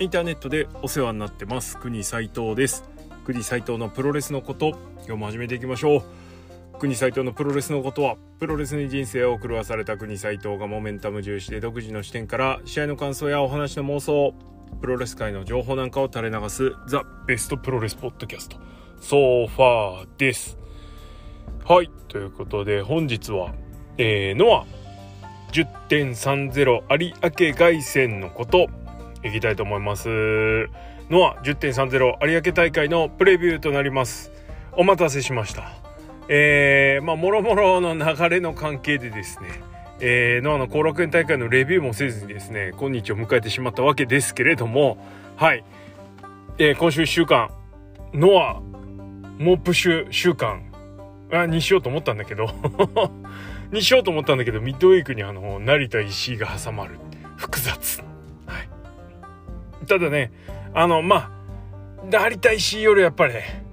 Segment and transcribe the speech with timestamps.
[0.00, 1.76] インターネットでお世話になってます。
[1.76, 2.84] 国斉藤です。
[3.26, 4.70] 国斉藤のプロレスのこと
[5.06, 6.78] 今日も始めていきましょう。
[6.78, 14.34] 国斉藤のプロレスのことはプロレスに人生を狂わされた国斉藤がモメンタム重視で独自の視点から試合の感想やお話の妄想
[14.80, 18.56] プロレス界の情報なんかを垂れ流すザ・ベストプロレスポッドキャスト。
[19.02, 20.56] ソーファーです。
[21.66, 21.90] はい。
[22.08, 23.52] ということで本日は、
[23.98, 24.66] えー、ノア
[25.52, 27.12] 10.30有
[27.48, 28.70] 明凱旋のこと。
[29.22, 30.08] いきたいと思います。
[31.10, 34.30] ノア10.30有明大会のプレビューとなります。
[34.72, 35.72] お待たせしました。
[36.28, 39.48] えー、まあもろもろの流れの関係でですね
[40.02, 44.96] えー、ノアの後楽園大会のレビューもせずにですね今日を迎えてしまったわけですけれども
[45.36, 45.62] はい、
[46.56, 47.50] えー、今週1週間
[48.14, 48.60] ノア
[49.38, 50.72] モープシュ週間
[51.32, 52.48] あにしようと思ったんだけど
[53.72, 56.98] にしようと思ったんだけどミッドウィークにあの成田石井が挟まる。
[57.36, 58.09] 複雑。
[59.90, 60.30] ただね
[60.72, 61.30] あのまあ
[62.08, 63.64] 成田石よりやっぱりね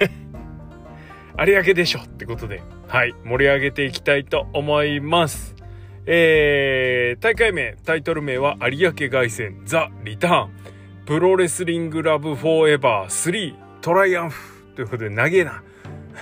[1.38, 5.54] 有明でしょってことではい盛り上げていきたいと思います
[6.06, 10.50] えー、大会名タイトル名は有明凱旋ザ・リターン
[11.04, 15.62] プロレスリングラブフォーエバー3トライアンフということで長えな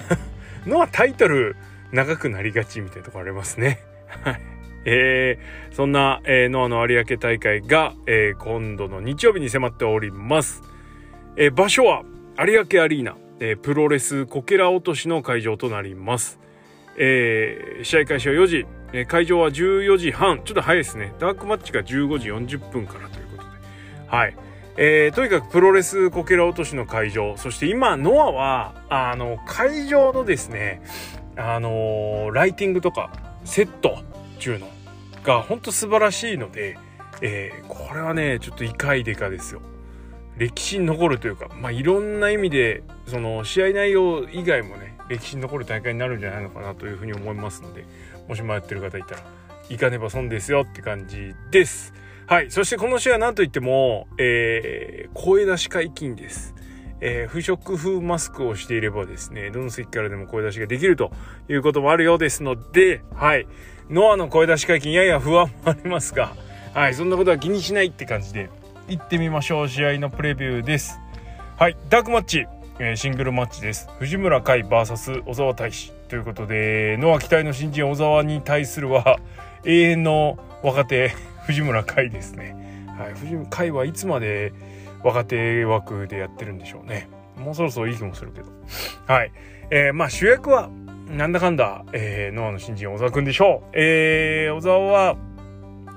[0.67, 1.55] のはタイトル
[1.93, 3.79] 長くなりがちみたいなとこありますね。
[4.09, 4.54] はい。
[4.85, 10.63] えー、そんな、えー、ノアの有明大会が、えー、今度の日曜日に迫っております。
[11.37, 12.03] えー、場所は
[12.39, 16.39] 有明アリーナ、えー、プロレスこけら落としの会場となります。
[16.97, 21.13] えー、試合開始は4時、えー、会場は14時半、ちょっと早いですね。
[21.19, 23.49] ダークマッチが15時40分からということで。
[24.07, 24.37] はい。
[24.77, 30.83] えー、とにかくプロレスこけら落としの会場、そして今、ノアは、あの、会場のですね、
[31.37, 33.11] あのー、ライティングとか
[33.45, 33.99] セット
[34.39, 34.69] っていうの
[35.23, 36.77] が本当素晴らしいので、
[37.21, 39.61] えー、これはねちょっと異界でかですよ。
[40.37, 47.87] 歴史に残るというか、まあ、いろんな意味でその試合内容以外もね歴史に残る大会になるんじゃないのかなというふうに思いますので
[48.27, 49.23] もし迷ってる方いたら
[49.69, 51.95] 行かねば損ですよって感じです。
[52.27, 52.51] はい。
[52.51, 56.55] そしてこの試合は何といっても、えー、声出し解禁です。
[57.01, 61.13] えー、不織布マスクをしていればですね、どの席からでも声出しができると
[61.51, 63.47] いうこともあるようですので、はい。
[63.91, 66.33] ノアの声出し解禁やや不安もありますが、
[66.73, 66.95] はい。
[66.95, 68.51] そんなことは気にしないって感じで、
[68.89, 69.69] 行ってみましょう。
[69.69, 71.01] 試合のプレビューです。
[71.57, 71.77] はい。
[71.89, 72.47] ダークマッチ、
[72.79, 73.89] えー、シングルマッチです。
[73.99, 79.19] 藤村海 VS 小沢大志ということで、ノア期待の新人小沢に対するは、
[79.65, 81.11] 永遠の若手、
[81.47, 82.57] 藤村海ですね。
[82.99, 83.15] はい。
[83.15, 84.53] 藤村海はいつまで、
[85.03, 87.09] 若手枠でやってるんでしょうね。
[87.37, 88.47] もうそろそろいい気もするけど。
[89.07, 89.33] はい。
[89.71, 90.71] えー、まあ主役は、
[91.09, 93.71] なんだかんだ、えー、ノアの新人小沢くんでしょう。
[93.75, 95.17] えー、小沢は、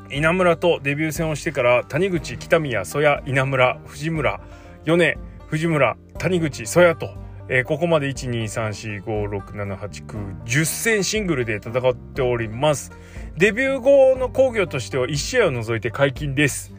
[0.09, 4.39] 稲村とデビュー戦をしてから谷口、北宮、曽谷、稲村、藤村、
[4.85, 5.17] 米、
[5.47, 7.09] 藤村、谷口、曽谷と、
[7.49, 12.91] えー、ここまで12345678910戦シングルで戦っております。
[13.37, 16.73] デビュー後の工業としては1試合を除いて解禁です。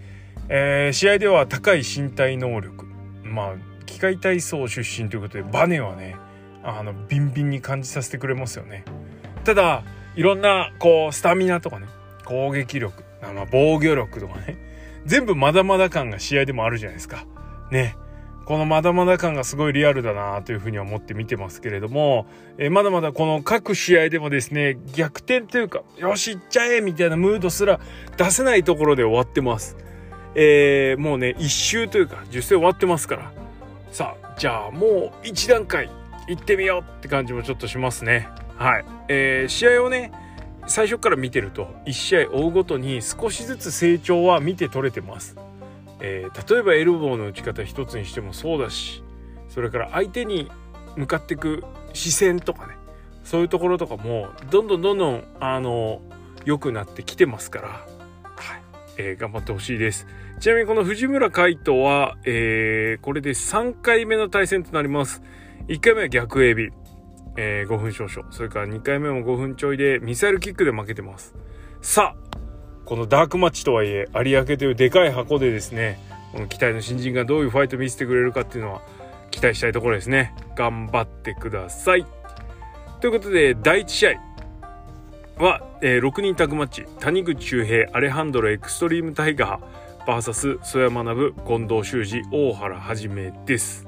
[0.48, 2.86] えー、試合では高い身体能力。
[3.22, 6.14] まあ機械体操出身ということでバネはね
[6.76, 8.84] あのビンビンに感じさせてくれますよね。
[9.44, 9.84] ただ
[10.14, 11.86] いろんなこうスタミナとかね
[12.24, 14.56] 攻撃力、まあ、防御力とかね
[15.06, 17.24] 全部まだまだ感が試合でもあるじゃないですか。
[17.70, 17.96] ね。
[18.44, 27.78] このまだまだ感がすごいリアルだなというふうに思って見てますけれども、えー、まだまだこの各試合でもですね逆転というかよし行っちゃえみたいなムードすら
[28.16, 29.76] 出せないところで終わってます。
[30.34, 33.32] えー、もうね1周というか10戦終わってますから。
[33.90, 35.90] さあじゃあもう1段階
[36.28, 40.12] 行ってみようって感じもちょっとしますねはい、えー、試合をね
[40.66, 45.36] 最初から見てると1試合追うごとに少しずつ成長は見て取れてます、
[46.00, 49.02] えー、例えばエルボーの打ち方一つにしてもそうだし
[49.48, 50.50] それから相手に
[50.96, 52.74] 向かっていく視線とかね
[53.24, 56.02] そういうところとかもどんどんどんどんあの
[56.44, 58.62] 良くなってきてますからはい
[58.98, 60.06] えー、頑張ってほしいです。
[60.40, 65.22] ちなみにこの藤村海斗は、えー、これで3回目の対戦となります。
[65.68, 66.70] 1回目は逆エビ、
[67.36, 68.32] えー、5分少々。
[68.32, 71.34] それから2回目も5分ちょいでミサイルキックで負けてます。
[71.82, 72.38] さあ、
[72.86, 76.00] このダークマッチとはいえ、有明というでかい箱でですね、
[76.32, 78.82] この期待の新人がどういうファイト見せてくれるかっていうのは
[79.30, 80.34] 期待したいところですね。
[80.56, 82.06] 頑張ってください。
[83.00, 84.28] ということで、第1試合。
[85.36, 93.86] は、えー、6人タッグマッチ谷口周平アレハンドロエクストリームタイガー VS 曽山学近藤修二大原はじめです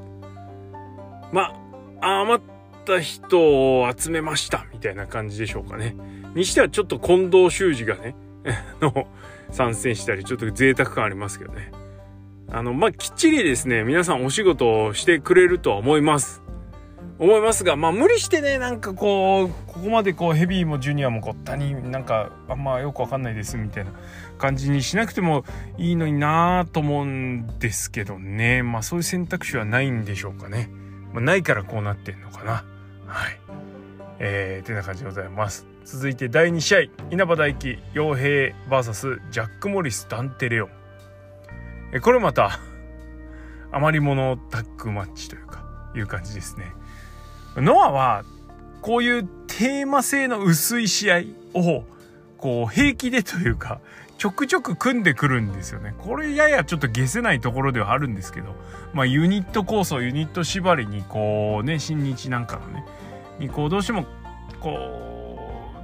[1.32, 1.69] まあ
[2.00, 2.44] 余っ
[2.84, 3.40] た人
[3.80, 5.96] を集めましたみたいな感じでしょうかね
[6.34, 8.14] にしてはちょっと近藤修二がね
[8.80, 9.06] の
[9.50, 11.72] 参戦したりちょっと贅沢感ありますけどね
[12.52, 16.42] あの、まあ、きっちりですね、皆さんお仕事をしてくれるとは思います。
[17.20, 23.92] 思いますが、まあ、無理してね、なんかこう、ここまでこう、ヘビーもジュニアもごったになんか、あんまよくわかんないです、みたいな
[24.38, 25.44] 感じにしなくても
[25.78, 28.62] いいのになぁと思うんですけどね。
[28.62, 30.70] まあ、そういう選択肢はないんでしょうかね。
[31.12, 32.64] まあ、ないからこうなってんのかな。
[33.06, 33.40] はい。
[34.18, 35.66] えー、てな感じでございます。
[35.84, 36.80] 続いて第2試合、
[37.10, 40.70] 稲葉大輝、傭兵 VS ジャック・モリス、ダンテレオン。
[41.92, 42.60] えこれまた、
[43.72, 45.64] 余り物タッグマッチというか、
[45.96, 46.66] いう感じですね。
[47.56, 48.24] ノアは、
[48.82, 51.18] こういうテーマ性の薄い試合
[51.54, 51.84] を、
[52.38, 53.80] こう、平気でというか、
[54.20, 55.94] ちょくちょく組んでくるんですよね。
[55.96, 58.54] これややちょっと消せないところではあるんですけど、
[58.92, 62.84] まあユニット構想、ユニット縛りにこうね、新日なんかのね、
[63.38, 64.04] にこうどうしても
[64.60, 64.76] こ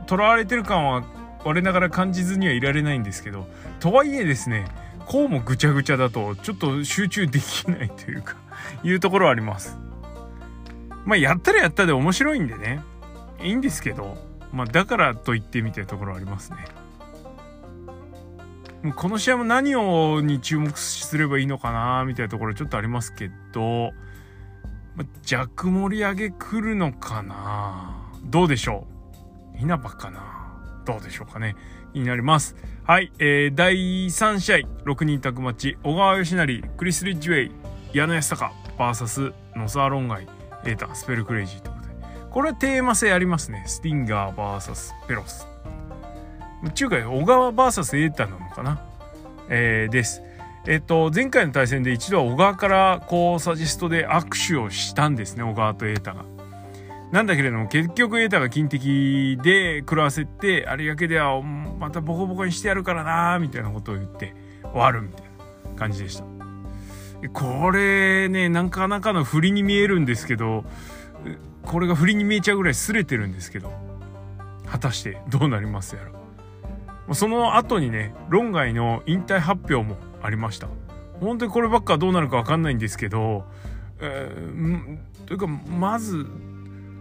[0.04, 1.02] う、囚われてる感は
[1.44, 3.48] 我ながら感じずにはいられないんですけど、
[3.80, 4.66] とはいえですね、
[5.06, 8.36] こうもぐちゃぐちゃだとちょっと集中できないというか、
[8.84, 9.78] いうところはあります。
[11.06, 12.82] まあやったらやったで面白いんでね、
[13.40, 14.18] いいんですけど、
[14.52, 16.58] まあだからと言ってみたいところはありますね。
[18.92, 23.92] この試合も何をに注目すればいいのかなみたいなところちょっとありますけど、
[24.94, 28.10] ま、弱盛り上げ来るのかな？
[28.24, 28.86] どうでしょ
[29.54, 29.62] う？
[29.62, 30.82] 稲葉かな？
[30.84, 31.56] どうでしょうかね？
[31.92, 32.56] 気になります。
[32.84, 33.74] はい、えー、第
[34.06, 37.52] 3試合、6人タッグマッチ、小川義成、クリス・リッジウェイ、
[37.94, 40.28] 矢野康隆、VS ノサーロンガイ、
[40.66, 41.94] エータ、スペルクレイジーということで。
[42.30, 43.64] これはテーマ性ありますね。
[43.66, 45.48] スティンガー VS ペロス。
[46.74, 48.82] 中華小川 VS エータなのかな、
[49.48, 50.22] えー、です。
[50.66, 56.24] えっ、と、前回の対戦で一度は小川からこうサジストで握手をしたんですね、小川とエータが。
[57.12, 66.24] なんだけれども結局エータが金敵で食らわせて有明ではまたボコボコにしてやるからなみたいなことを言って終わるみたいな感じでした。
[67.32, 70.64] これねなかなかの振りに見えるんですけど
[71.62, 73.72] これが振りに見えちゃうぐらい擦れてるんですけど
[74.66, 76.25] 果たしてどうなりますやら。
[77.12, 80.68] その後にね、論外の引退発表もありました。
[81.20, 83.44] 本当にこればっかどうなるかわかんないんですけど、
[84.00, 86.26] えー、というか、まず、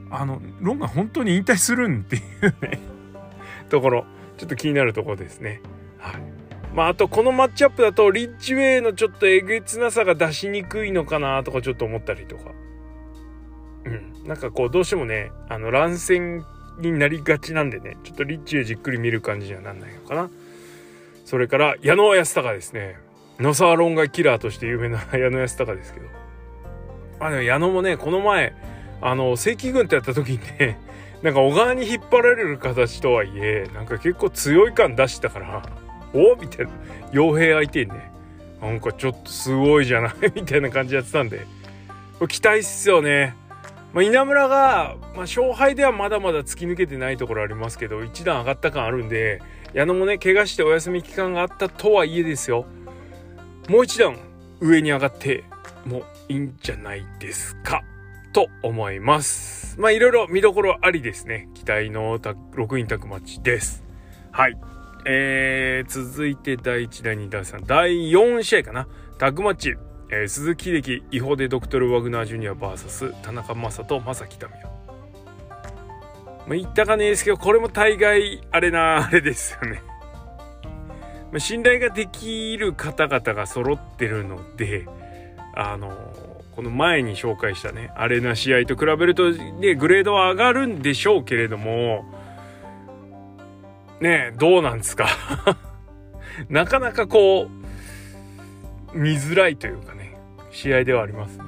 [0.09, 2.21] あの、論外本当に引退するんっていう
[2.61, 2.79] ね
[3.69, 4.05] ところ、
[4.37, 5.61] ちょっと気になるところですね。
[5.97, 6.21] はい。
[6.73, 12.51] まあ、あとこのマッチアップだと、リッチウェイのちょっとえげつなさが出しにくいのかなとかちょっと思ったりとか。
[13.85, 14.27] うん。
[14.27, 16.45] なんかこう、どうしてもね、あの、乱戦
[16.79, 20.29] になりがちなんでねちょっとリッチでじっくり見る感じにはなんないのかな。
[21.25, 22.97] それから矢野安隆ですね。
[23.39, 26.05] 野沢論外キラーとして有名な 矢野安隆ですけど。
[27.19, 28.53] あでも矢野もねこの前
[29.01, 30.79] あの正規軍ってやった時にね
[31.23, 35.61] なんか小川に引っ張られる形とはいえなんか結構強い感出したから
[36.13, 36.71] おみたいな。
[37.11, 38.11] 傭兵相手にね
[38.61, 40.13] なんかちょっとすごいじゃない？
[40.35, 41.45] みたいな感じやってたんで。
[42.29, 43.35] 期待っすよね。
[43.95, 49.41] まあ、稲村が、まあ、勝敗ではまだまだ突き抜けてないところありますけど一段上がった感あるんで
[49.73, 52.65] 矢野もね怪我してお休み期間があったとはいえですよ。
[53.69, 54.17] もう一段
[54.59, 55.45] 上に上がって
[55.85, 57.83] もいいんじゃないですか。
[58.33, 59.79] と思います。
[59.79, 61.47] まあいろいろ見どころありですね。
[61.53, 63.81] 期待の6人タッグマッチです。
[64.31, 64.57] はい。
[65.05, 68.87] えー、続いて第1第2第3第4試合かな。
[69.17, 69.73] タッグマッチ
[70.11, 74.63] えー、鈴木秀樹違法でドクトル・ワグナー・ジュニア VS 田中将人正木民也
[76.47, 79.81] まあ言ったかねえですけどこれも大概あれな あれですよね。
[81.31, 84.85] まあ信頼ができる方々が揃ってるので
[85.55, 85.91] あの
[86.55, 92.05] この前に紹介したねあれな試合と比べるとねグレードは上がるんでしょうけれども
[93.99, 95.07] ねえどうなんですか？
[96.49, 97.64] なかなかこう
[98.95, 100.17] 見づらいというかね
[100.51, 101.43] 試合ではありますね。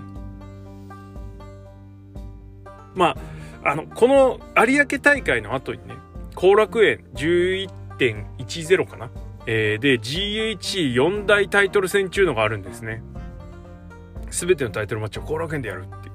[2.94, 3.16] ま
[3.64, 5.96] あ、あの、この有明大会の後にね、
[6.36, 9.12] 後楽園11.10かな、
[9.46, 13.04] えー、で、GH4 大タイトル戦中のがあるんですね。
[14.32, 16.12] すべてのタイトルマッチを後楽園でやるってい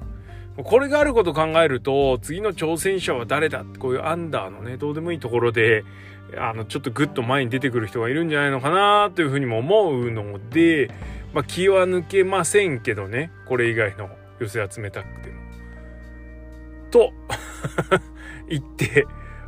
[0.61, 0.63] う。
[0.63, 5.83] これがあることを考えると、次の挑戦者は誰だってこういうアンダーのね、どうでもいいところで、
[6.37, 10.91] あの、ちょっとグッと前に出てくる人がいるんじゃないのかなというふうにも思うので、
[11.33, 14.09] まあ、気は抜けませんけどねこれ以外の
[14.39, 15.35] 寄せ集めたくても。
[16.91, 17.11] と
[18.47, 19.07] 言って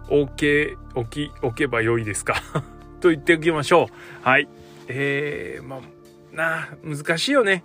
[0.10, 2.36] おけおきおけばよいですか
[3.02, 3.90] と言っておきましょ
[4.24, 4.28] う。
[4.28, 4.48] はい。
[4.88, 5.80] えー、まあ
[6.36, 7.64] なあ難しいよね。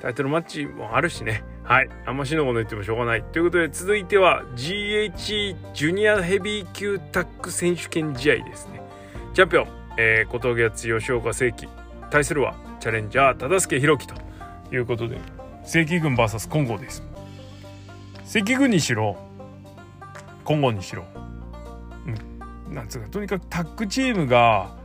[0.00, 1.44] タイトルマッチもあるしね。
[1.64, 1.88] はい。
[2.04, 3.22] あんましのこと言ってもしょうがない。
[3.22, 8.82] ということで、続いては GH ジュニアヘビー級タッグ選手権試合ですね。
[9.34, 9.66] チャンピオン、
[9.98, 11.85] えー、小峠敦吉岡正輝。
[12.10, 14.14] 対するはチャレンジャー忠助弘樹と
[14.74, 15.18] いうことで
[15.64, 17.02] 正規軍 VS 金剛です。
[18.24, 19.16] 正規軍にしろ
[20.44, 21.04] 金剛にしろ、
[22.68, 24.76] うん、なんつうかとにかくタッグチームが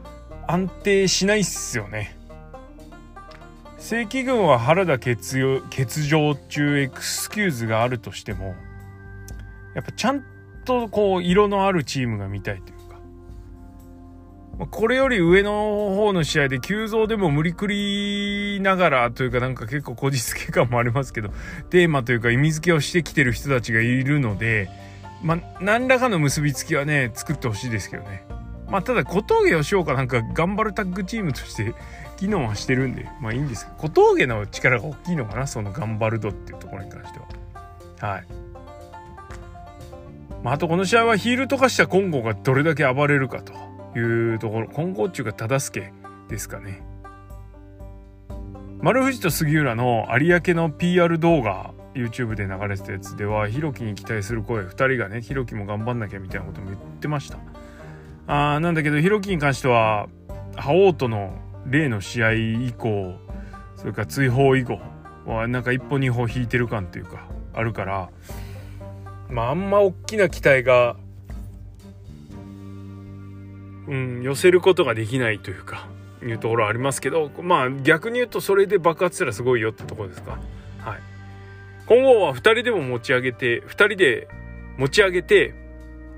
[0.47, 2.17] 安定しないっすよね。
[3.77, 8.53] 正規軍は原田欠欠場中エクスキューズがあるとしても
[9.73, 10.23] やっぱちゃん
[10.65, 12.80] とこう色のあるチームが見たいという。
[14.69, 21.29] これより上の方の試合で急増でも無理くりながらというかなんか結構こじつけ感もありますけど
[21.69, 24.69] テーマというか意味付けをしてきてる人たちがいるので
[25.23, 28.23] まあ何らかの結びつきはね作ってほしいですけどね。
[28.67, 31.73] まあただ小峠吉岡なんか頑張るタッグチームとして
[32.17, 37.19] 機能はしてるんでまあいいんですけど小峠の力が大きいのかなその頑張る度っていうところに関して
[37.99, 38.11] は。
[38.13, 38.23] はい。
[40.43, 43.53] まあ、あとこの試合はヒールとかした金剛がどれだけ暴れるかと。
[43.95, 45.91] いうところ金剛中が忠助
[46.29, 46.83] ですかね。
[48.79, 57.37] 丸藤と杉浦の有明の PR 動画 YouTube で流れてたやつではひろきに期待する声2人がねひろきも頑張んなきゃみたいなことも言ってました。
[58.27, 60.07] あーなんだけどひろきに関しては
[60.55, 63.13] 覇王との例の試合以降
[63.75, 64.79] それから追放以後
[65.25, 68.09] はなんか一歩二歩引いてる感というかあるから
[69.29, 70.95] まああんま大きな期待が
[73.91, 75.87] うん寄せることができないというか
[76.23, 80.39] いうところありますけどまあ逆に言うとそれで爆発したらすごいよってとこですか？
[80.79, 80.99] はい。
[81.87, 84.27] 今後は2人でも持ち上げて2人で
[84.77, 85.53] 持ち上げて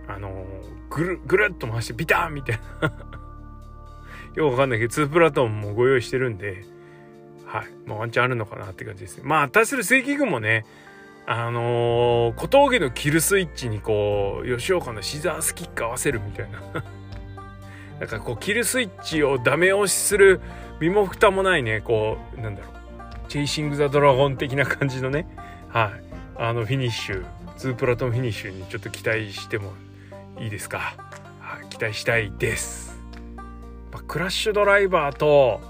[0.08, 2.94] あのー、ぐるぐるっと回してビターンみたいな。
[4.36, 6.66] よくわかんないけど2プラトンもご用意してるんで
[7.46, 9.24] はい、まあ、ワンチャンあるのかなって感じですね。
[9.26, 10.66] まあ対する正規軍もね
[11.26, 16.62] あのー、小峠のキルスイッチにこう吉岡のシザースキック合わせるみたいな。
[18.04, 20.42] なんかこうキルスイッチをダメ押しする
[20.80, 21.82] 身も蓋もないね。
[21.82, 22.74] こうなんだろう。
[23.30, 25.28] チェイシング・ザ・ドラゴン的な感じのね。
[25.70, 26.04] はい。
[26.36, 27.26] あのフィニッシュ。
[27.58, 29.74] 2プラトンフィニッシュにちょっと期待しても
[30.40, 30.96] いいですか、
[31.40, 33.00] はい、期待したいです、
[33.92, 35.62] まあ、クラッシュドライバーと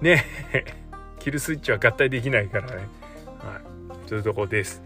[0.00, 0.24] ね
[1.18, 2.88] キルスイッチは合体できないからね。
[4.06, 4.20] とい。
[4.20, 4.82] うとこです。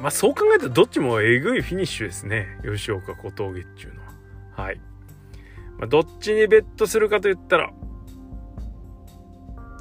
[0.00, 2.46] まあそう考えるとどっちもえぐいフィニッシュですね。
[2.64, 4.12] 吉岡小峠っていうのは。
[4.64, 4.80] はい。
[5.80, 7.72] まあ、どっちにベットするかと言ったら、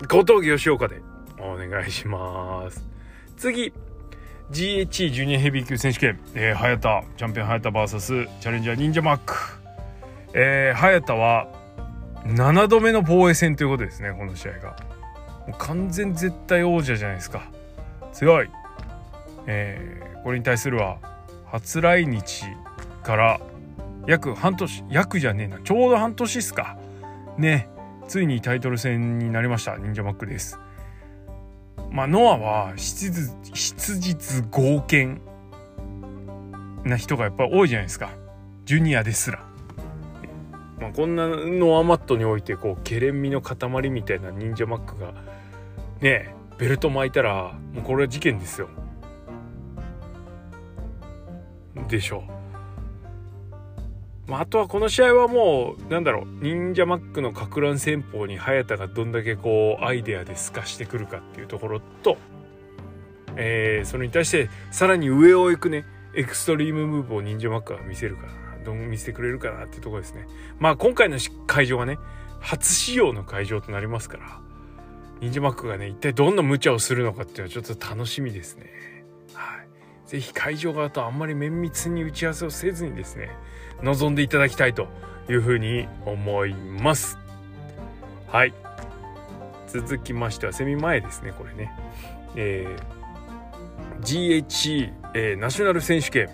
[0.09, 1.01] 小峠吉岡で
[1.39, 2.87] お願いします。
[3.35, 3.73] 次、
[4.49, 9.35] GHE ジュニアヘビー級選手権、えー、早田、チャンピオン早田 VS チャレンジャー忍者マック。
[10.33, 11.47] えー、早田は
[12.23, 14.77] 7度目の防衛戦ということですね、この試合が。
[15.47, 17.43] もう完全絶対王者じゃないですか。
[18.13, 18.49] 強い、
[19.47, 20.97] えー、これに対するは
[21.45, 22.45] 初来日
[23.03, 23.41] から
[24.09, 26.77] 約半年約じゃねえなちょうど半年っすか。
[27.37, 27.69] ね
[28.07, 30.59] ついにタイトル戦になりました忍者マックです。
[31.91, 35.21] まあノアは質実剛健
[36.83, 38.09] な人がやっぱり多いじゃないですか。
[38.65, 39.45] ジュニアですら。
[40.79, 45.13] まあ、こんなノアマットにおいてこうケレン味の塊みたいな忍者マックが
[46.01, 48.69] ねベルト巻いたらもうこれは事件ですよ。
[51.87, 52.38] でしょう、
[54.29, 62.17] まあ、あとはこの試合はもうなんだろう忍者マックのか乱戦法に早田がどんだけこうアイデアで透かしてくるかっていうところと、
[63.35, 65.83] えー、それに対してさらに上を行くね
[66.15, 70.27] エクストリームムーブを忍者マックが見せるからどん見せてくれるかなっていうところですね
[70.59, 71.17] まあ今回の
[71.47, 71.97] 会場はね
[72.39, 74.39] 初使用の会場となりますから
[75.21, 78.67] 忍者マックがね一体どんな無茶をするのかっていうのはちょっと楽しみですね。
[79.33, 79.67] はい。
[80.09, 83.31] ぜひ会場側とあんまり綿密に打ち合わせをせずにですね
[83.83, 84.87] 望んでいただきたいと
[85.29, 87.17] いうふうに思います。
[88.27, 88.53] はい。
[89.67, 91.71] 続きましてはセミ前ですねこれね。
[92.35, 96.29] えー、GHE、えー、ナショナル選手権。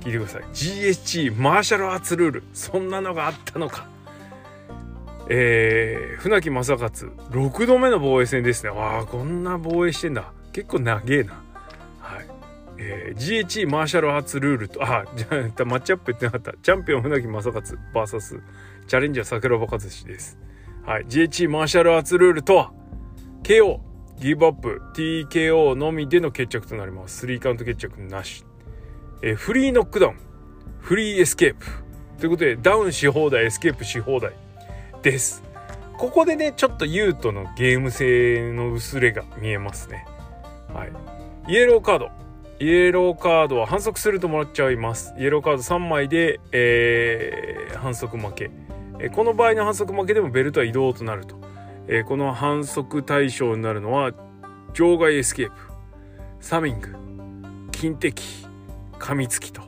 [0.00, 0.42] 聞いてください。
[0.52, 2.42] GHE マーシャルアーツルール。
[2.54, 3.86] そんなのがあったのか。
[5.28, 8.70] えー、船木正勝6度目の防衛戦ですね。
[8.70, 10.32] わあこんな防衛してんだ。
[10.52, 11.42] 結構長えな。
[12.82, 18.40] えー、GHE マーシャルアーツルールとあじゃあマッチアップ言ってなかったチャンピオン船木正勝 VS
[18.86, 20.38] チャレンジャー桜庭和志です
[20.84, 22.72] はい GHC マーシャルアーツルールとは
[23.42, 23.80] KO
[24.18, 28.44] ギブアップ TKO のみでの決着となります3カウント決着なし、
[29.22, 30.16] えー、フリーノックダウン
[30.78, 31.66] フリーエスケープ
[32.18, 34.32] ということでダウンし放題エスケープし放題
[35.02, 35.42] です。
[35.96, 40.06] ここでね、ちょっとユートのゲーム性の薄れが見えますね。
[40.72, 40.92] はい。
[41.52, 42.10] イエローカード。
[42.60, 45.14] イエローカードは反則するともらっちゃいます。
[45.18, 48.50] イエローカード3枚で、えー、反則負け。
[49.00, 51.40] えこの場合の反則負けでもベルトは移動となると。
[51.88, 54.12] え、この反則対象になるのは
[54.74, 55.54] 場外エスケープ
[56.38, 56.94] サミング
[57.72, 58.46] 金敵
[58.98, 59.62] 噛みつきと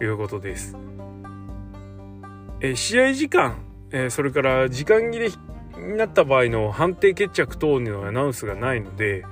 [0.00, 0.76] いうことです、
[2.60, 3.58] え、試合時間、
[3.92, 9.24] え、それから時間切れになった場合の判定決着等のアナウンスがないので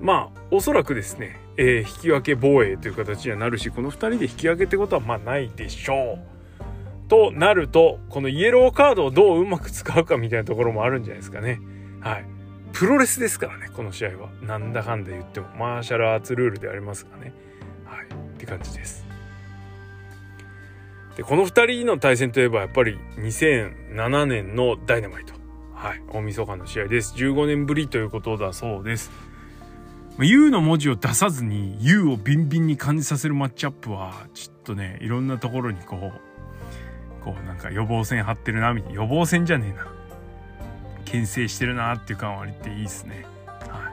[0.00, 7.08] まあおそらくですね、えー、引き分け防衛という形にはなるしこの2人で引き分けってことはまあないでしょう。
[7.08, 11.60] となるとこのイエローカードをどううまく使うかみたいなところもあるんじゃないですかね。
[12.00, 12.26] はい。
[12.72, 14.30] プロレスですからねこの試合は。
[14.40, 17.34] なんだかんだ言ってもマーシャルアーツルールでありますがね。
[17.84, 18.06] はい。
[18.06, 19.06] って感じです。
[21.16, 25.34] でこの2人の対戦といえばやっぱり2007年のダイナマイト。
[25.74, 26.02] はい。
[26.08, 27.14] 大晦日の試合です。
[27.16, 29.10] 15年ぶりということだそうです。
[30.18, 38.96] U の文字を出さずに U をビンビンに感じさせるマッチアップはちょっとねいろんなところにこうこうなんか予防線張ってるなみたいな。
[38.96, 39.86] 予防線じゃねえな。
[41.04, 43.26] 牽制してるなっていう感はありっていいですね。
[43.46, 43.90] は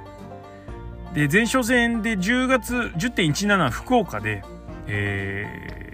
[1.12, 4.44] い、で前哨戦で10月10.17福岡で、
[4.88, 5.92] え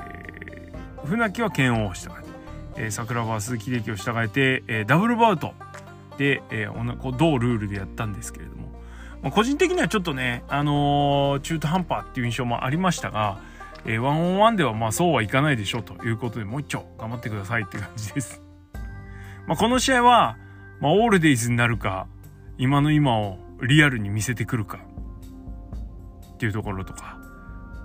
[1.03, 2.25] ー、船木は剣王を従え
[2.77, 5.53] えー、桜庭鈴木秀樹を従えて、えー、ダブルバウト
[6.17, 8.64] で、えー、同ルールでやったんですけれども、
[9.25, 13.39] まあ、個人的にはちょっとね、あのー、中途半端っていう印象もありましたが、
[13.83, 18.43] えー、ワンオンワンではまあそうはいかないでしょうということでもう一丁頑張ってくださいって感じです。
[19.47, 20.37] まあ、この試合は、
[20.79, 22.05] まあ、オールデイズになるか、
[22.59, 24.79] 今の今をリアルに見せてくるか
[26.33, 27.17] っていうところとか、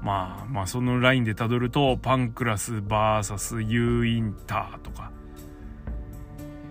[0.03, 5.11] まあまあそのラインでたどると、パンクラス VS ユーインターとか、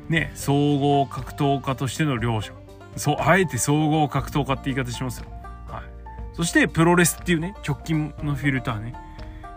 [0.10, 2.59] ね、総合格闘家としての両者。
[3.00, 5.26] そう、あえて総合格闘家って言い方しますよ。
[5.68, 5.84] はい。
[6.34, 8.94] そしてプロレスっていうね、直近のフィルターね。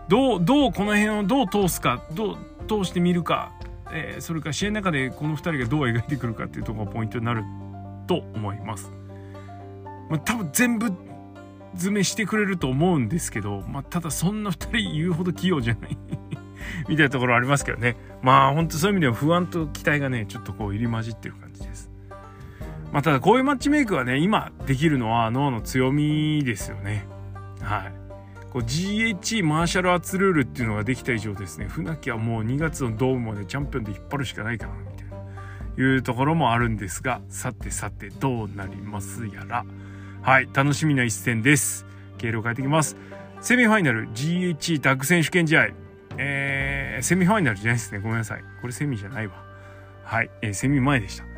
[0.09, 2.37] どうどうこの辺をどう通すかどう
[2.69, 3.53] 通してみるか、
[3.93, 7.45] えー、それから試合の中でこの2人がどう描いてくるかっていうとこがポイントになる
[8.07, 8.93] と思います。
[10.09, 10.93] まあ、多分全部
[11.75, 15.97] 詰めしてくれると思うんですけど、まあ、ただそんな2人言うほど器用じゃない
[16.89, 21.92] みたいなところありますけどねまあ本当そういう意味では不安と期待がねちょっとこう入り混じってる感じです。
[22.93, 27.07] まあ、ただこういうマッチメイクはね今できるのは脳の強みですよね。
[27.61, 28.03] はい。
[28.53, 35.17] こう GHE マーシャルアーツルールっていうのができた以上ですね船木はもう2月のドームまでチャンピオンで引っ張るしかないかなみたいな
[35.79, 39.65] いうところもあるんですがさてさてどうなりますやら。
[40.21, 41.87] はい楽しみな一戦です。
[42.19, 42.97] 経路を変えていきます。
[43.41, 45.69] セミファイナル GHE タッグ選手権試合。
[46.19, 48.01] えー、セミファイナルじゃないですね。
[48.01, 48.45] ごめんなさい。
[48.61, 49.43] これセミじゃないわ。
[50.05, 51.32] はい、えー、セミ前でした。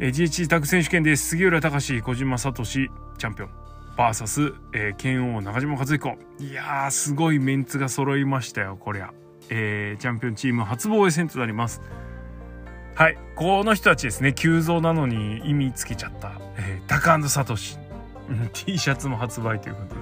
[0.00, 1.28] えー、GHE タッグ選手権です。
[1.28, 3.50] 杉浦隆小島聡チャンピオン。
[3.96, 6.16] VS、えー、剣王中島和彦。
[6.38, 9.12] いやーすごいメンツが揃いましたよこりゃ、
[9.50, 11.82] えー、チャンピオンチーム初防衛戦となります。
[12.94, 13.18] はい。
[13.36, 14.32] この人たちですね。
[14.32, 17.78] 急増なのに意味つけちゃった、えー、タカサトシ。
[18.52, 20.00] T シャツも発売ということで。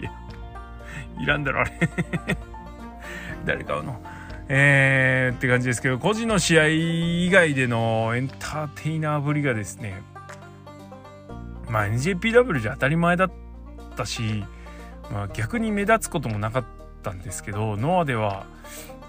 [0.00, 0.12] いや
[1.22, 1.72] いらんだろあれ。
[3.46, 4.02] 誰買うの？
[4.52, 10.02] えー、って感じですけど個人の試合以外でのエンターテイナーぶりがですね
[11.68, 13.30] まあ NJPW じゃ当たり前だっ
[13.94, 14.42] たし、
[15.12, 16.64] まあ、逆に目立つこともなかっ
[17.04, 18.44] たんですけどノアでは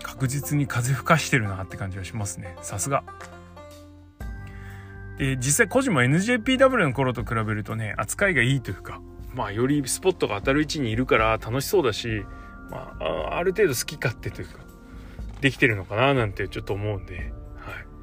[0.03, 3.03] 確実に風吹かしてるなって感じがしますねさすが。
[5.17, 9.01] で実際個人も NJPW の頃と比べるとね扱いがいいというか
[9.33, 12.25] まあよりスポットが当たる位置にいるから楽しそうだし、
[12.69, 14.70] まあ、ある程度好き勝手というか
[15.41, 17.25] できてるのかななんてちょっと思うんで、はい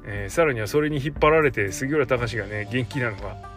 [0.05, 3.49] えー、さらにはそれに引っ張られて杉浦隆がね元気なのが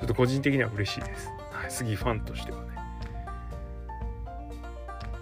[0.00, 1.30] ちょっと個人的には嬉しいです。
[1.52, 2.72] はい、杉ファンとしてはね。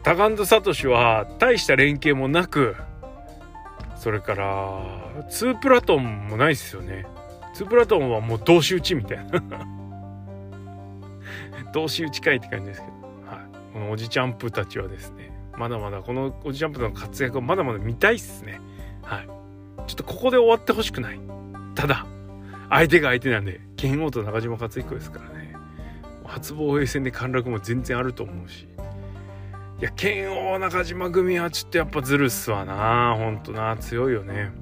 [0.03, 2.75] タカンドサトシは大した連携もなく、
[3.97, 4.83] それから、
[5.29, 7.05] ツープラトンもないですよね。
[7.53, 9.43] ツープラトンはもう同士打ちみたいな
[11.75, 12.93] 同士打ちかいって感じですけど、
[13.31, 15.30] はい、このおじちゃんプたちはですね、
[15.61, 18.61] まだまだこのおじちゃんプの活躍をまだまだ見たいっすね。
[19.03, 19.27] はい。
[19.87, 21.20] ちょっとここで終わってほしくない。
[21.75, 22.07] ただ、
[22.70, 25.55] 相手が相手なんで剣王と中島克彦ですからね
[26.25, 28.68] 初防衛戦で陥落も全然あると思うし
[29.81, 34.53] いや剣王中島組はちょっとやっぱずるっすわなほんとな強いよね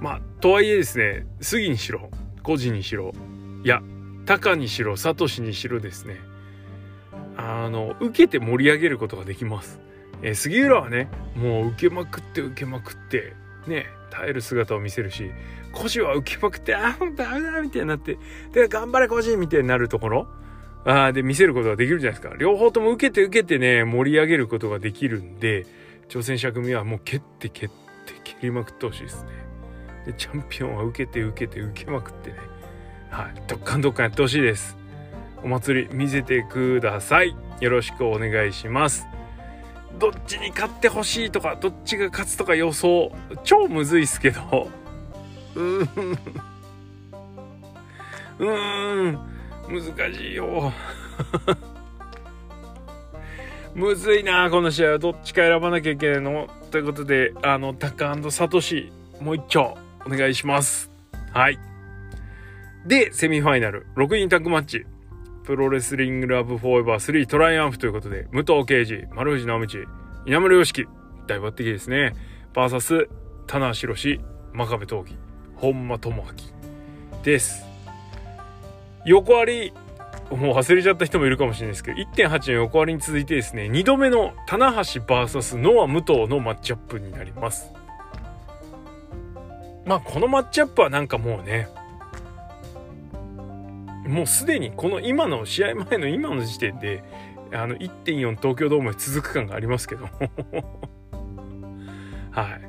[0.00, 2.10] まあとはいえですね杉にしろ
[2.42, 3.12] 孤児にしろ
[3.62, 3.82] いや
[4.24, 6.16] 高にしろサトシにしろですね
[7.36, 9.80] あの受けて盛り上げることができます、
[10.22, 13.34] えー、杉浦はねもう受けまくって受けまくって
[13.66, 15.30] ね耐える姿を見せるし
[15.72, 18.18] 腰は受けまくってああダメだみたいになって
[18.52, 20.28] で頑張れ腰みたいになるところ。
[20.86, 22.36] あで見せることができるじゃないですか。
[22.36, 25.66] 両方とも受けて受けてね盛り上げることができるんで
[26.08, 27.74] 挑戦者組はもう蹴って蹴って
[28.22, 29.30] 蹴りまくってほしいですね。
[30.06, 32.36] でチャンピオンは受けて受けて受けまくってね。
[33.10, 33.42] はい。
[33.48, 34.76] どっかんどっかんやってほしいです。
[35.44, 37.36] お祭り見せてください。
[37.60, 39.06] よろしくお願いします。
[39.98, 43.12] どっちに勝ってほしいとかどっちが勝つとか予想。
[43.44, 44.68] 超むずいっすけど。
[45.54, 46.18] うーん。
[48.38, 49.18] うーん。
[49.68, 50.72] 難しいよ。
[53.74, 54.98] むずいなこの試合は。
[54.98, 56.48] どっちか選ばなきゃいけないの。
[56.70, 59.76] ということであのタカサトシもう一丁
[60.06, 60.90] お願いします。
[61.32, 61.58] はい。
[62.86, 63.86] でセミファイナル。
[63.96, 64.86] 6人タッグマッチ。
[65.44, 69.78] プロレスリングラブフォーエバー3トライアンフということで武藤敬司丸藤直道
[70.24, 70.88] 稲村良樹
[71.26, 72.14] 大抜擢ですね。
[72.54, 73.10] バーサス
[73.46, 74.20] 棚橋宏
[74.54, 75.18] 真壁闘技
[75.56, 76.24] 本間智明
[77.22, 77.66] です。
[79.04, 79.72] 横割
[80.30, 87.70] りもう忘れちゃった人もいるかもしれないですけど1.8の横割りに続いてですね2度目の棚橋 VS ノア武藤のマッチアップになります。
[89.84, 91.68] まあこのマッチアップはなんかもうね
[94.06, 97.02] もうすでにこの今の試合前の今の時点で
[97.52, 100.08] あの1.4東京ドーム続く感がありますけど
[102.30, 102.60] はい。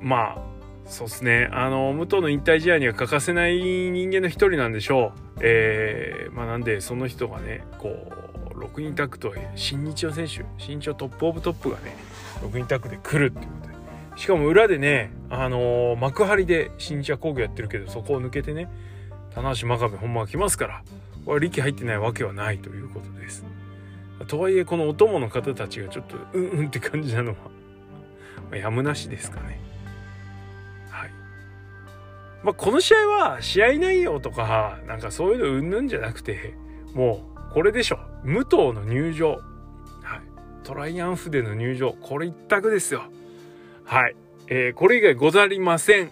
[0.00, 0.38] まあ
[0.84, 1.48] そうですね。
[1.52, 5.40] あの武藤の引退試合には欠かせない人間の一人なんでしょう。
[5.42, 11.94] えー、まあなんでその人がねこう6人タッグと新日の選手新日トップオブトップがね
[12.42, 13.78] 6人タッグで来るっていうことで。
[14.16, 18.68] しかも裏でねあの、幕張で新日は工業やってるけどそこを抜けてね
[19.38, 20.82] 棚橋真壁本間が来ますから
[21.24, 23.44] これ力入ってないわけはないということです。
[24.26, 27.36] とはいえこのお供の方たちがちょっとうんうんって感じなのは、
[28.50, 29.60] まあ、やむなしですかね。
[30.90, 31.10] はい。
[32.42, 36.54] まあこの試合は試合内容とかなんかそういうのうんぬんじゃなくて
[36.94, 39.40] もうこれでしょ武藤の入場、はい、
[40.64, 43.04] トライアンフでの入場これ一択ですよ。
[43.84, 44.16] はい。
[44.48, 46.10] えー、これ以外ござりません。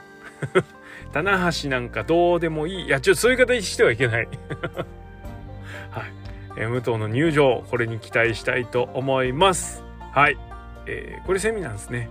[1.23, 2.85] 棚橋なんかどうでもいい。
[2.85, 4.29] いや、ちょっとそういう形してはいけない。
[5.91, 6.13] はい。
[6.59, 9.83] えー、武藤の入場、これに期待したいと思います。
[10.13, 10.37] はい。
[10.85, 12.11] えー、これセミなんですね。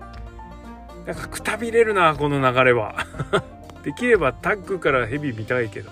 [1.05, 2.95] なんかくたびれるな、この流れは。
[3.83, 5.91] できればタッグからヘビ見たいけど。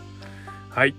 [0.72, 0.96] はい。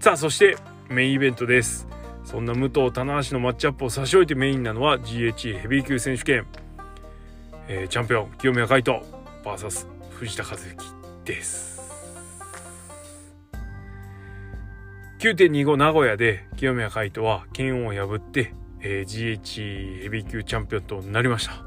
[0.00, 0.56] さあ、そして
[0.88, 1.86] メインイベントです。
[2.24, 6.46] そんな武藤、棚橋のマッチアップを差し置いてメインなのは GH ヘビー級選手権。
[7.68, 9.02] えー、チャンピオン、清宮海斗
[9.44, 11.03] VS 藤田和幸。
[11.24, 11.80] です。
[15.20, 21.62] 9.25名古屋で清宮海斗は剣を破って、えー、GH ヘビー級チャンピオンとなりました。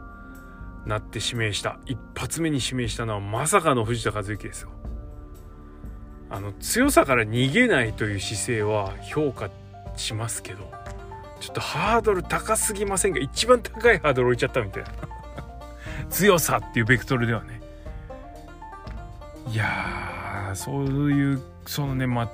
[0.86, 4.70] なって指名した一発目に指名したのはまさかの藤田和幸ですよ。
[6.30, 9.50] あの強さから逃げないという姿勢は評価
[9.96, 10.70] しますけど
[11.40, 14.90] ちょっとハードル高すぎませんが一番高いハードル置いちゃったみたいな。
[16.10, 17.57] 強さっていうベクトルではね。
[19.52, 22.28] いやそういうそのねまあ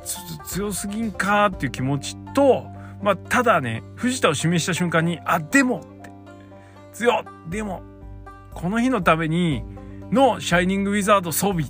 [0.46, 2.66] 強すぎんかっていう気持ちと
[3.02, 6.12] まあただね藤田を示した瞬間にあでもって。
[6.94, 7.82] 強っでも。
[8.54, 9.64] この日のために
[10.12, 11.68] のシャイニングウィザード装備っ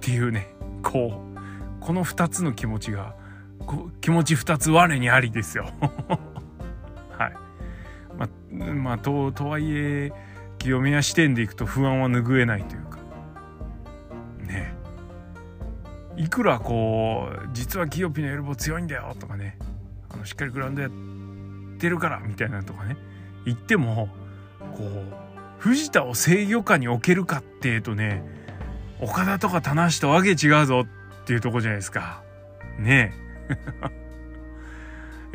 [0.00, 0.48] ていうね
[0.82, 1.22] こ
[1.80, 3.14] うこの2つの気持ちが
[4.00, 5.68] 気持ち2つ我にありですよ。
[7.16, 7.32] はい。
[8.16, 10.12] まあまあととはいえ
[10.58, 12.81] 清宮視点でいくと不安は拭えないという。
[16.16, 19.58] いくらこう実はキヨピのエルボー強いんだよとかね
[20.10, 20.90] あのしっかりグラウンドやっ
[21.78, 22.96] てるからみたいなとかね
[23.44, 24.08] 言っても
[24.76, 25.22] こう
[25.58, 28.24] 藤田を制御下に置けるかっていうとね
[29.00, 32.22] 岡田とか棚橋とわけ違うぞっていうとこじゃないですか。
[32.78, 33.12] ね
[33.48, 33.52] え。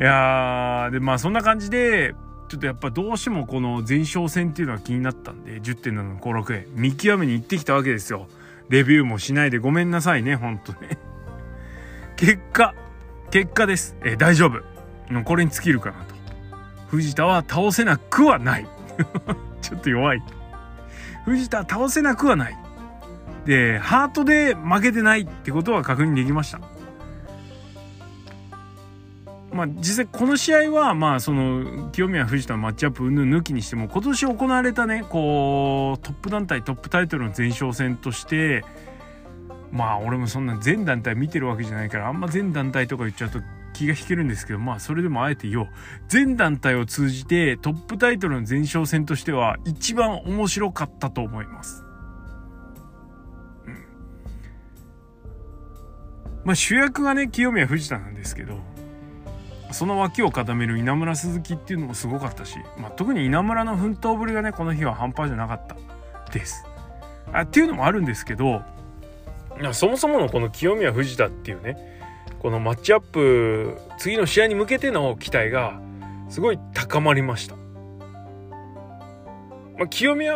[0.00, 2.14] いやでまあそんな感じで
[2.48, 8.26] ちょっとやっぱどうしてもこの前哨戦っていうのは気になったんで10.7の後楽園見極めに行ってきたわけですよ。
[8.68, 10.98] レビューもしないでごめんなさいね、ほんとね。
[12.16, 12.74] 結果、
[13.30, 13.96] 結果です。
[14.04, 15.24] え、大丈夫。
[15.24, 16.14] これに尽きるかなと。
[16.88, 18.66] 藤田は倒せなくはない。
[19.62, 20.22] ちょっと弱い。
[21.24, 22.58] 藤田倒せなくはない。
[23.46, 26.60] で、ハートで負けてないってことは確認できました。
[29.58, 38.64] まあ、実際この試合はまあその清宮藤田のマッチアップ抜きにしても今年行われたねこうトップ団体トップタイトルの前哨戦として
[39.72, 43.40] まあ俺もそんな全団体見てるわけじゃないからあんま全団体とか言っちゃうと
[43.72, 45.68] 気が引けるんですけどまあそれでもあえて言おう
[46.06, 51.82] 全団体を通じてトップタイトルの前哨戦としては一番面白かったと思います。
[56.44, 58.60] まあ主役がね清宮藤田なんですけど
[59.70, 65.76] その脇を固める稲村鈴木っていうのもすごかったし、まあ、特に稲村の奮闘ぶりがねこの日は半端じゃなかった
[66.32, 66.64] です。
[67.32, 68.62] あっていうのもあるんですけど
[69.72, 71.76] そもそものこの清宮藤田っていうね
[72.38, 75.80] このマッチアップ次の試合に向けての期待が
[76.28, 77.56] すごい高まりました。
[79.76, 80.34] まあ、清宮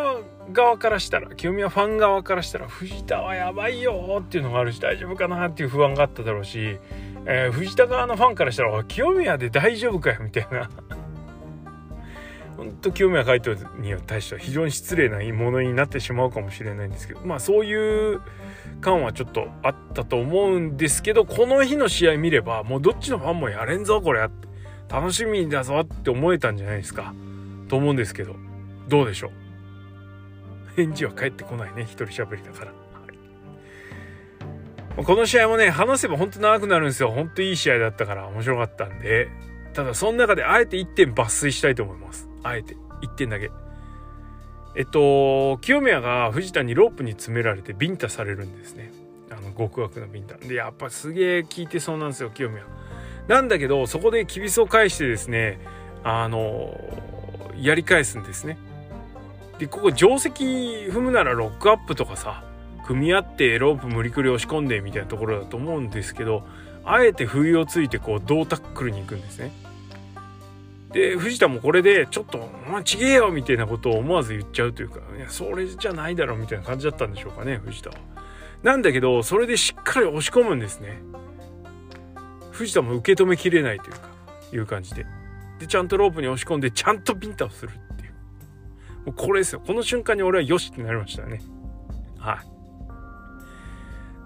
[0.50, 6.78] 側からしたら清宮ファン側からしたら藤田はやばいよっていうのがあるし大丈夫かなっていう不安があっただろうし、
[7.26, 10.68] えー、藤田側のファンからしたら清宮で大丈夫かよみたいな。
[12.57, 18.20] 本当清宮海斗に対しては非常に失礼なものになってしまうかもしれないんですけどまあそういう
[18.81, 24.28] 感はちょっとあったと思うんですけどこの日の試合見ればもうどっちのファンもやれんぞこれ。
[24.88, 27.14] 楽しみだぞって思えたんじゃないですか。
[27.68, 28.37] と思うんですけど
[28.88, 29.31] どうでしょう？
[30.76, 32.72] 返事は返ってこないね一人喋りだから。
[34.96, 37.11] この試合もね、話せば本当長くなるんですよ。
[37.11, 39.28] 本当いい試合だったから面白かったんで。
[39.72, 42.28] ただ、その中であえて1点抜粋したいと思います。
[42.42, 42.76] あえて。
[43.02, 43.50] 1点だけ。
[44.74, 48.92] えっと、清宮が藤田にロープに詰められてビンタされるんですね。
[49.30, 50.37] あの、極悪のビンタ。
[50.37, 52.64] で、やっぱすげえ効いてそうなんですよ、清宮。
[53.28, 55.58] なんだけど、そこでキビスを返してですね、
[56.04, 56.74] あの、
[57.56, 58.58] やり返すんですね。
[59.58, 62.44] で、ここ定石踏むならロックアップとかさ、
[62.86, 66.42] 組み合ってロープ無理くり押し込んでみたいなところだと思うんですけど、
[66.84, 69.52] あえて不意をついてこう、胴タックルに行くんですね。
[70.92, 77.96] で藤田もこれでちょっと「お前ちげえよ」みたいなことを思わず言っちゃうというか「いやそれじゃないだろ」みたいな感じだったんでしょうかね藤田は。
[78.62, 81.02] なんだけどそれでしっかり押し込むんですね。
[82.52, 84.00] 藤田も受け止めきれないというか
[84.52, 85.06] いう感じで。
[85.58, 87.72] でちゃんとロープに押し込んでちゃんとビンタをする。
[89.04, 89.60] もうこれですよ。
[89.64, 91.42] この瞬間に俺はよしってなりましたね。
[92.18, 92.40] は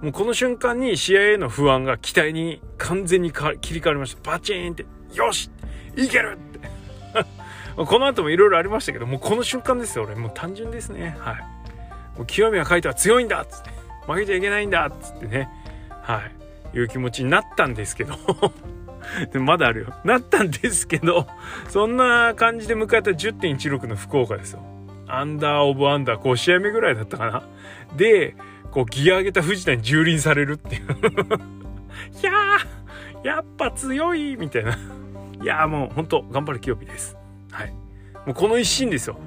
[0.03, 0.05] い。
[0.05, 4.31] もうこの瞬間に試合への不安が期待に完全に切り替わりました。
[4.31, 4.85] バチーンって、
[5.15, 5.51] よし
[5.97, 6.69] いけるって
[7.85, 11.37] この後もいろいろありましたけどもうこの瞬間ですよ俺もう単純ですねはい
[12.17, 13.71] もう清宮海斗は強いんだっつって
[14.07, 15.49] 負けちゃいけないんだっつってね
[16.03, 16.23] は
[16.75, 18.15] いいう気持ちになったんですけど
[19.33, 21.27] でまだあるよなったんですけど
[21.69, 24.63] そんな感じで迎えた10.16の福岡ですよ
[25.09, 27.43] アンダーオブアンダー5試合目ぐらいだったかな
[27.97, 28.35] で
[28.71, 30.83] こうギア上げた藤田に蹂躙されるっていう
[32.21, 34.77] いやーやっぱ強いみたいな
[35.43, 37.17] いやもうほんと頑張る清日です。
[37.51, 37.71] はい。
[38.27, 39.19] もうこの一心ですよ。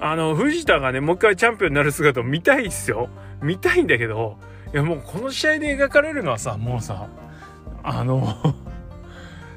[0.00, 3.08] あの、藤田がね、もう一回チャンピオンになる姿を見たいっすよ。
[3.42, 4.38] 見たいんだけど、
[4.72, 7.08] いやもうこの試合で描かれるのはさ、もうさ、
[7.82, 8.36] あの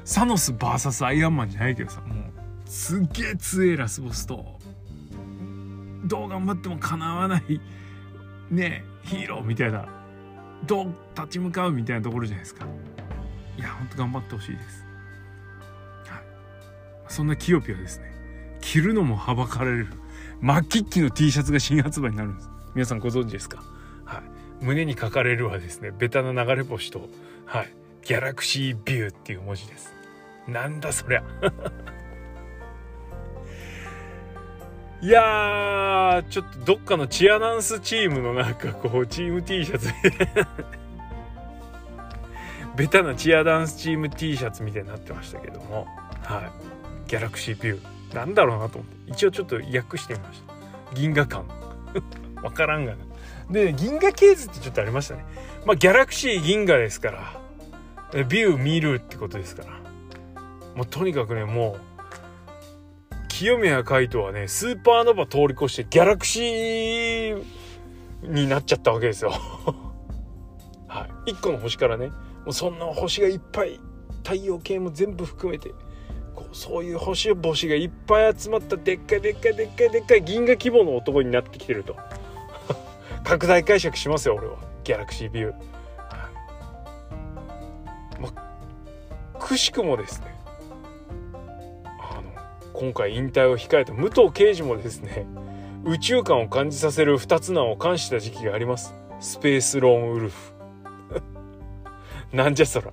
[0.04, 2.32] サノス VS アイアンマンじゃないけどさ、もう、
[2.66, 4.58] すっげえ強えラスボスと、
[6.04, 7.60] どう頑張ってもかなわない、
[8.50, 9.86] ねヒーローみたいな、
[10.66, 12.66] どう立ち向かうみたいなところじゃないですか。
[13.56, 14.84] いや、ほんと頑張ってほしいです。
[16.08, 16.22] はい。
[17.08, 18.10] そんなキヨピはですね
[18.60, 19.88] 着るのもはばかられる
[20.40, 22.50] マッキッキの T シャツが新発売になるんです。
[22.74, 23.62] 皆さんご存知ですか？
[24.04, 24.64] はい。
[24.64, 27.08] 胸に書かれるはですねベタな流れ星と
[27.44, 27.72] はい。
[28.04, 29.94] ギャラクシービューっていう文字です。
[30.48, 31.22] なんだそりゃ。
[35.00, 39.88] いやちょっとどっかのチアダンスチームのなんかこうチーム T シャツ。
[42.76, 45.86] ベタなチアダンスチーム T シャツみたいになってましたけども。
[46.22, 47.08] はい。
[47.08, 48.14] ギャラクシービュー。
[48.14, 49.12] なんだろうなと思って。
[49.12, 50.54] 一応ちょっと訳してみました。
[50.94, 51.46] 銀河感
[52.42, 52.98] わからんがな。
[53.50, 55.24] で銀河系図ってちょっとありましたね。
[55.66, 57.41] まあギャラクシー銀河ですから。
[58.12, 59.82] ビュー見るってことですから。
[60.74, 61.92] もうとにかくねもう
[63.28, 67.44] 清宮海斗はねスーパーノヴァ通り越してギャラクシー
[68.22, 69.32] になっちゃったわけですよ。
[70.86, 71.32] はい。
[71.32, 72.14] 1個の星からねも
[72.48, 73.80] うそんな星がいっぱい
[74.22, 75.70] 太陽系も全部含めて
[76.34, 81.96] こうそういう星々がいっぱい集まったでっかいでっかいでっかいでっかい銀河規模の男になってきてると。
[83.24, 84.56] 拡大解釈しますよ俺は。
[84.84, 85.54] ギャラクシービュー、
[89.52, 90.34] くしくもですね
[92.00, 92.22] あの
[92.72, 95.26] 今回引退を控えた武藤敬司もですね
[95.84, 98.94] 宇宙観を感じさせる二つ名を冠した時期があります。
[99.20, 100.52] スペースローンウルフ。
[102.32, 102.92] なんじゃそら。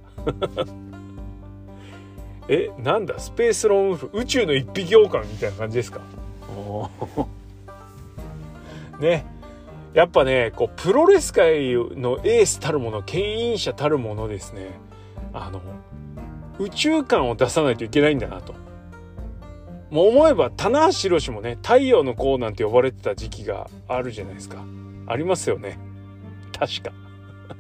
[2.50, 3.20] えなんだ？
[3.20, 4.10] スペースロンウルフ？
[4.14, 6.02] 宇宙の一匹狼みたいな感じですか？
[9.00, 9.26] ね。
[9.94, 14.72] やっぱねこうプロレス界のエースたるもの牽引者たるものですね。
[15.32, 15.62] あの
[16.60, 18.54] 宇宙観を出さないといけないんだなと。
[19.90, 24.64] もう思えば棚橋宏もね太陽の子なんて呼ばれてた時期があるじゃないですか。
[25.08, 25.80] ありますよね。
[26.58, 26.92] 確か。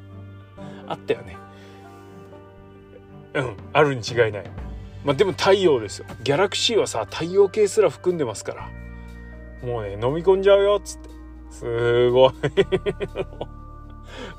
[0.87, 1.37] あったよね。
[3.33, 4.43] うんあるに違いない。
[5.03, 6.05] まあでも太陽ですよ。
[6.23, 8.69] ギャラクシーはさ太陽系すら含んでますから。
[9.67, 11.09] もうね飲み込んじゃうよっつって。
[11.51, 12.33] すごい。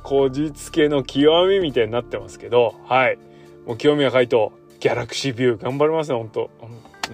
[0.02, 3.18] こじつけの極みみたいになってますけど、はい。
[3.66, 6.50] もう清宮海斗、ギャラクシービュー頑張りますね、本当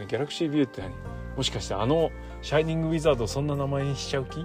[0.08, 0.90] ギャラクシービューって何？
[1.36, 2.10] もしかしてあの
[2.42, 4.40] シャイニングウィザードそんな名前にしちゃう気？
[4.40, 4.44] い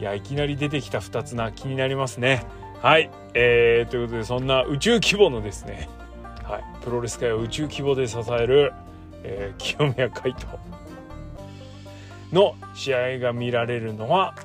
[0.00, 2.44] や、いきなり出てきた2つな気になりますね。
[2.80, 3.10] はい。
[3.34, 5.88] えー、ということで、そんな宇宙規模のですね、
[6.44, 6.64] はい。
[6.84, 8.72] プロレス界を宇宙規模で支える、
[9.24, 10.56] えー、清宮海斗
[12.30, 14.36] の試合が見られるのは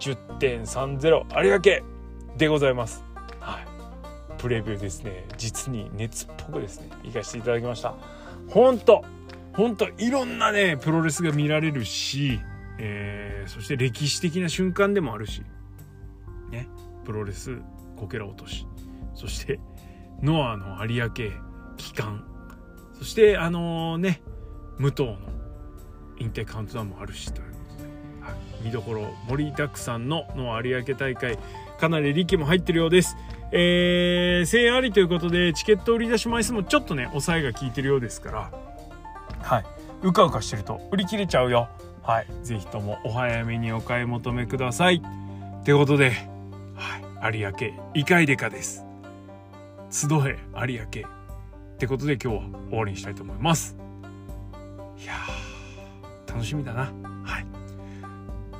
[0.00, 3.09] 10.30有明でございます。
[4.40, 5.26] プレビューですね。
[5.36, 7.94] 実に熱っぽくですね、行かせていただきました。
[8.48, 9.04] ほんと、
[9.52, 12.40] ほんといろんなね、プロレスが見られるし、
[12.78, 15.42] えー、そして歴史的な瞬間でもあるし、
[16.50, 16.68] ね、
[17.04, 17.58] プロレス
[17.96, 18.66] こけら落とし、
[19.14, 19.60] そして
[20.22, 21.10] ノアの有明
[21.76, 22.24] 帰還、
[22.94, 24.22] そしてあの、ね、
[24.78, 25.18] 武藤の
[26.18, 27.90] 引退カウントダウンもあるしということで、
[28.64, 31.38] 見どころ盛りだくさんのの有明大会
[31.78, 33.18] かなり力も入ってるようです。
[33.52, 38.50] えー、声援ありということでチケット売り出し枚数もちょっとね抑えが効いてるようですから。
[39.42, 39.64] はい。
[40.02, 41.68] うかうかしてると売り切れちゃうよ。
[42.02, 42.26] はい。
[42.42, 45.02] 是非ともお早めにお買い求めください。
[45.60, 46.12] ってことで、
[46.74, 48.84] はい、有明イカイデカです。
[49.90, 51.08] 集え有明。
[51.08, 53.76] ってことで今日は終わりにしたいと思います。
[54.98, 55.14] いや
[56.26, 56.92] 楽しみだな。
[57.24, 57.59] はい。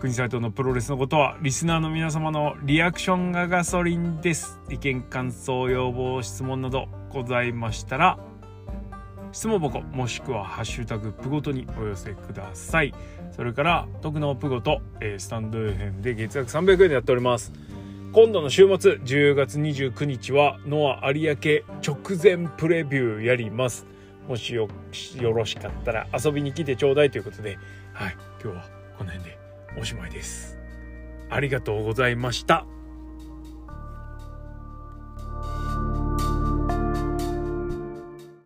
[0.00, 4.58] 国サイトのプロレスのことはリスナーの皆様のリアクションがガソリンです。
[4.70, 8.18] 意見感想要望質問などございましたら
[9.30, 12.94] 質問箱もしくはハッシュタグプごとにお寄せください。
[13.30, 17.52] それから徳のプごと、えー、スタンド FM で月額300円でやっております
[18.12, 23.86] 今度の週末10月29日はノア有明直前プレビューやります。
[24.26, 24.66] もしよ
[25.20, 27.58] ろしかったら遊びに来てちょうだいということで
[27.92, 29.39] はい今日はこの辺で。
[29.76, 30.59] おしまいです。
[31.28, 32.66] ありがとうございました。